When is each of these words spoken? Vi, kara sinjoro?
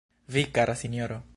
Vi, 0.35 0.45
kara 0.55 0.75
sinjoro? 0.81 1.21